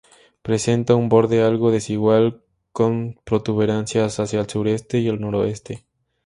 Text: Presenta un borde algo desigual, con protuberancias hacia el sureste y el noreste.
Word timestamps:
Presenta 0.41 0.95
un 0.95 1.09
borde 1.09 1.43
algo 1.43 1.69
desigual, 1.69 2.41
con 2.71 3.19
protuberancias 3.23 4.19
hacia 4.19 4.39
el 4.39 4.49
sureste 4.49 4.97
y 4.97 5.07
el 5.07 5.21
noreste. 5.21 5.85